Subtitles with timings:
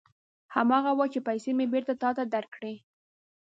[0.55, 2.75] هماغه و چې پېسې مې بېرته تا ته درکړې.